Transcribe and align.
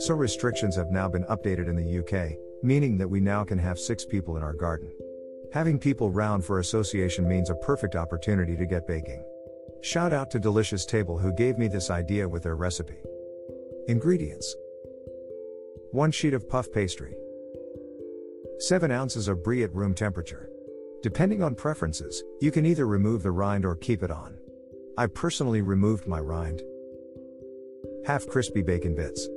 So 0.00 0.14
restrictions 0.14 0.74
have 0.76 0.90
now 0.90 1.08
been 1.08 1.24
updated 1.24 1.68
in 1.68 1.76
the 1.76 1.98
UK, 1.98 2.38
meaning 2.62 2.98
that 2.98 3.08
we 3.08 3.20
now 3.20 3.44
can 3.44 3.58
have 3.58 3.78
six 3.78 4.04
people 4.04 4.36
in 4.36 4.42
our 4.42 4.54
garden. 4.54 4.90
Having 5.52 5.78
people 5.78 6.10
round 6.10 6.44
for 6.44 6.58
association 6.58 7.28
means 7.28 7.50
a 7.50 7.54
perfect 7.54 7.96
opportunity 7.96 8.56
to 8.56 8.66
get 8.66 8.86
baking. 8.86 9.22
Shout 9.82 10.12
out 10.12 10.30
to 10.30 10.38
Delicious 10.38 10.86
Table 10.86 11.18
who 11.18 11.32
gave 11.32 11.58
me 11.58 11.68
this 11.68 11.90
idea 11.90 12.28
with 12.28 12.42
their 12.42 12.56
recipe. 12.56 12.98
Ingredients 13.88 14.54
1 15.92 16.10
sheet 16.10 16.34
of 16.34 16.48
puff 16.48 16.72
pastry, 16.72 17.14
7 18.58 18.90
ounces 18.90 19.28
of 19.28 19.44
brie 19.44 19.62
at 19.62 19.74
room 19.74 19.94
temperature. 19.94 20.50
Depending 21.02 21.42
on 21.42 21.54
preferences, 21.54 22.22
you 22.40 22.50
can 22.50 22.66
either 22.66 22.86
remove 22.86 23.22
the 23.22 23.30
rind 23.30 23.64
or 23.64 23.76
keep 23.76 24.02
it 24.02 24.10
on. 24.10 24.39
I 24.98 25.06
personally 25.06 25.62
removed 25.62 26.06
my 26.06 26.20
rind. 26.20 26.62
Half 28.06 28.26
crispy 28.28 28.62
bacon 28.62 28.94
bits. 28.94 29.28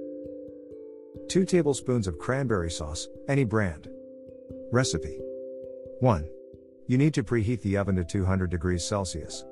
2 1.30 1.46
tablespoons 1.46 2.08
of 2.08 2.20
cranberry 2.20 2.72
sauce, 2.72 3.08
any 3.28 3.44
brand. 3.44 3.88
Recipe 4.72 5.20
1. 6.00 6.28
You 6.88 6.98
need 6.98 7.14
to 7.14 7.24
preheat 7.24 7.62
the 7.62 7.78
oven 7.78 7.96
to 7.96 8.04
200 8.04 8.50
degrees 8.50 8.84
Celsius. 8.84 9.46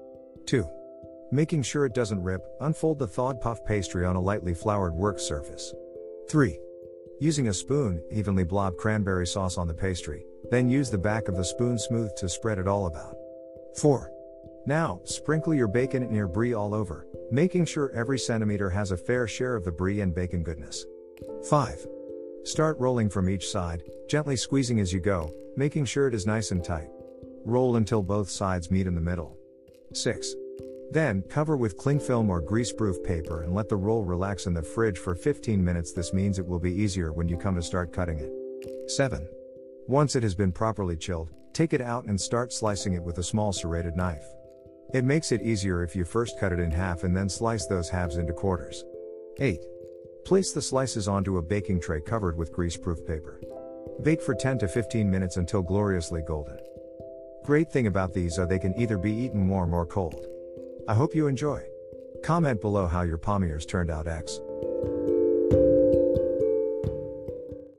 2. 0.48 0.68
Making 1.32 1.64
sure 1.64 1.86
it 1.86 1.94
doesn't 1.94 2.24
rip, 2.24 2.42
unfold 2.60 3.00
the 3.00 3.08
thawed 3.08 3.40
puff 3.40 3.64
pastry 3.64 4.06
on 4.06 4.18
a 4.18 4.22
lightly 4.22 4.54
floured 4.54 4.94
work 4.94 5.20
surface. 5.20 5.74
3. 6.30 6.60
Using 7.20 7.48
a 7.48 7.54
spoon, 7.54 8.04
evenly 8.12 8.44
blob 8.44 8.76
cranberry 8.78 9.28
sauce 9.28 9.58
on 9.58 9.68
the 9.68 9.74
pastry, 9.74 10.26
then 10.50 10.70
use 10.70 10.90
the 10.90 10.98
back 10.98 11.28
of 11.28 11.38
the 11.38 11.46
spoon 11.46 11.78
smooth 11.78 12.14
to 12.18 12.28
spread 12.28 12.58
it 12.58 12.68
all 12.68 12.88
about. 12.88 13.16
4. 13.78 14.12
Now, 14.68 15.02
sprinkle 15.06 15.56
your 15.56 15.68
bacon 15.68 16.04
and 16.04 16.16
your 16.16 16.28
brie 16.28 16.54
all 16.54 16.76
over, 16.76 17.08
making 17.32 17.66
sure 17.66 17.92
every 17.94 18.20
centimeter 18.20 18.70
has 18.70 18.92
a 18.92 18.98
fair 18.98 19.28
share 19.28 19.56
of 19.56 19.66
the 19.66 19.72
brie 19.72 20.02
and 20.02 20.14
bacon 20.14 20.44
goodness. 20.44 20.86
5. 21.50 21.88
Start 22.44 22.78
rolling 22.80 23.10
from 23.10 23.28
each 23.28 23.50
side, 23.50 23.82
gently 24.08 24.36
squeezing 24.36 24.80
as 24.80 24.94
you 24.94 25.00
go, 25.00 25.34
making 25.58 25.86
sure 25.86 26.08
it 26.08 26.14
is 26.14 26.28
nice 26.28 26.52
and 26.52 26.64
tight. 26.64 26.90
Roll 27.44 27.78
until 27.78 28.04
both 28.04 28.30
sides 28.30 28.70
meet 28.70 28.86
in 28.86 28.94
the 28.94 29.02
middle. 29.02 29.36
6. 29.94 30.36
Then, 30.92 31.24
cover 31.24 31.58
with 31.58 31.78
cling 31.78 32.00
film 32.00 32.30
or 32.30 32.42
greaseproof 32.42 33.04
paper 33.04 33.42
and 33.42 33.56
let 33.56 33.68
the 33.68 33.78
roll 33.78 34.04
relax 34.04 34.46
in 34.46 34.54
the 34.54 34.62
fridge 34.62 35.00
for 35.00 35.16
15 35.16 35.64
minutes. 35.64 35.92
This 35.92 36.14
means 36.14 36.38
it 36.38 36.46
will 36.46 36.60
be 36.60 36.74
easier 36.74 37.12
when 37.14 37.28
you 37.28 37.38
come 37.38 37.56
to 37.56 37.64
start 37.64 37.94
cutting 37.94 38.20
it. 38.20 38.92
7. 38.92 39.28
Once 39.88 40.16
it 40.16 40.22
has 40.22 40.36
been 40.36 40.52
properly 40.52 40.98
chilled, 40.98 41.32
take 41.54 41.74
it 41.74 41.82
out 41.82 42.06
and 42.06 42.20
start 42.20 42.54
slicing 42.54 42.94
it 42.94 43.02
with 43.02 43.18
a 43.18 43.24
small 43.24 43.52
serrated 43.52 43.96
knife. 43.96 44.26
It 44.94 45.06
makes 45.06 45.32
it 45.32 45.42
easier 45.42 45.84
if 45.84 45.96
you 45.96 46.04
first 46.04 46.38
cut 46.38 46.52
it 46.52 46.60
in 46.60 46.70
half 46.70 47.04
and 47.04 47.16
then 47.16 47.30
slice 47.30 47.66
those 47.66 47.90
halves 47.90 48.18
into 48.18 48.34
quarters. 48.34 48.84
8. 49.40 49.64
Place 50.26 50.52
the 50.52 50.62
slices 50.62 51.08
onto 51.08 51.38
a 51.38 51.42
baking 51.42 51.80
tray 51.80 52.02
covered 52.02 52.38
with 52.38 52.52
greaseproof 52.52 53.08
paper. 53.08 53.40
Bake 54.04 54.22
for 54.22 54.36
10 54.36 54.60
to 54.60 54.68
15 54.68 55.10
minutes 55.10 55.38
until 55.38 55.62
gloriously 55.62 56.22
golden. 56.28 56.58
Great 57.46 57.72
thing 57.72 57.88
about 57.88 58.14
these 58.14 58.38
are 58.38 58.46
they 58.46 58.60
can 58.60 58.78
either 58.78 58.98
be 58.98 59.14
eaten 59.14 59.48
warm 59.48 59.74
or 59.74 59.86
cold. 59.86 60.28
I 60.88 60.94
hope 60.94 61.16
you 61.16 61.28
enjoy. 61.28 61.64
Comment 62.22 62.60
below 62.60 62.86
how 62.86 63.04
your 63.04 63.18
palmiers 63.18 63.68
turned 63.68 63.90
out 63.90 64.08
X. 64.08 64.40